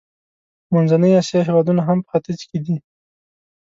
منځنۍ 0.73 1.11
اسیا 1.21 1.41
هېوادونه 1.47 1.81
هم 1.87 1.97
په 2.03 2.07
ختیځ 2.11 2.39
کې 2.49 2.57
دي. 2.65 2.75